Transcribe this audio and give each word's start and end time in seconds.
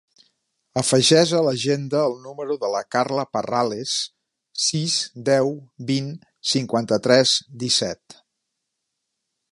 Afegeix 0.81 1.33
a 1.39 1.41
l'agenda 1.47 1.99
el 2.11 2.15
número 2.23 2.55
de 2.63 2.71
la 2.77 2.81
Carla 2.95 3.27
Parrales: 3.37 3.93
sis, 4.69 4.97
deu, 5.29 5.53
vint, 5.91 6.11
cinquanta-tres, 6.55 7.39
disset. 7.67 8.21